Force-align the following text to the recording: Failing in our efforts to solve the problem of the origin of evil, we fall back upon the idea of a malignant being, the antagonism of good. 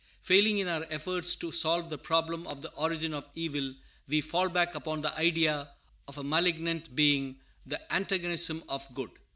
Failing 0.21 0.57
in 0.57 0.67
our 0.67 0.83
efforts 0.89 1.35
to 1.35 1.51
solve 1.51 1.91
the 1.91 1.97
problem 1.99 2.47
of 2.47 2.63
the 2.63 2.71
origin 2.71 3.13
of 3.13 3.23
evil, 3.35 3.75
we 4.07 4.19
fall 4.19 4.49
back 4.49 4.73
upon 4.73 5.01
the 5.01 5.15
idea 5.15 5.69
of 6.07 6.17
a 6.17 6.23
malignant 6.23 6.95
being, 6.95 7.39
the 7.67 7.79
antagonism 7.93 8.63
of 8.67 8.91
good. 8.95 9.11